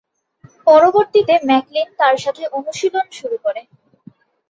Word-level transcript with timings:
পরবর্তীতে 0.67 1.33
ম্যাকলিন 1.47 1.87
তার 1.99 2.15
সাথে 2.23 2.43
অনুশীলন 2.57 3.05
শুরু 3.19 3.37
করে। 3.45 3.61